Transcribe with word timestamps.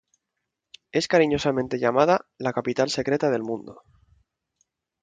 Es 0.91 1.07
cariñosamente 1.07 1.77
llamada 1.77 2.25
"La 2.39 2.53
capital 2.53 2.89
secreta 2.89 3.29
del 3.29 3.43
mundo". 3.43 3.83